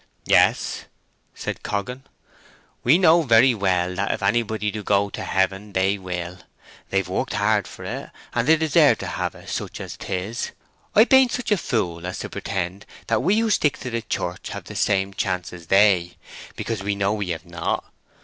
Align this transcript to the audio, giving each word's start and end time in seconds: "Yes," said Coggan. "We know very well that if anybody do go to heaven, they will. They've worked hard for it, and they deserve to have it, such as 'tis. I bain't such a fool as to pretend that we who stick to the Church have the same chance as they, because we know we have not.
"Yes," 0.25 0.85
said 1.35 1.61
Coggan. 1.61 2.05
"We 2.83 2.97
know 2.97 3.21
very 3.21 3.53
well 3.53 3.93
that 3.97 4.11
if 4.11 4.23
anybody 4.23 4.71
do 4.71 4.81
go 4.81 5.11
to 5.11 5.23
heaven, 5.23 5.73
they 5.73 5.99
will. 5.99 6.39
They've 6.89 7.07
worked 7.07 7.33
hard 7.33 7.67
for 7.67 7.85
it, 7.85 8.09
and 8.33 8.47
they 8.47 8.55
deserve 8.55 8.97
to 8.97 9.05
have 9.05 9.35
it, 9.35 9.47
such 9.47 9.79
as 9.79 9.97
'tis. 9.97 10.53
I 10.95 11.03
bain't 11.05 11.31
such 11.33 11.51
a 11.51 11.55
fool 11.57 12.07
as 12.07 12.17
to 12.17 12.29
pretend 12.29 12.87
that 13.05 13.21
we 13.21 13.37
who 13.37 13.51
stick 13.51 13.77
to 13.81 13.91
the 13.91 14.01
Church 14.01 14.49
have 14.49 14.63
the 14.63 14.75
same 14.75 15.13
chance 15.13 15.53
as 15.53 15.67
they, 15.67 16.17
because 16.55 16.81
we 16.81 16.95
know 16.95 17.13
we 17.13 17.29
have 17.29 17.45
not. 17.45 17.83